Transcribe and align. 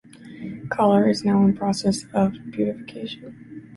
Kaller 0.69 1.07
is 1.11 1.23
now 1.23 1.45
in 1.45 1.55
process 1.55 2.07
of 2.11 2.33
beatification. 2.49 3.35